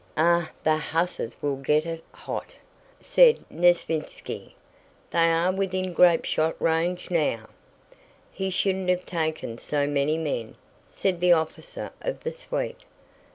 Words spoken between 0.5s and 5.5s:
The hussars will get it hot!" said Nesvítski; "they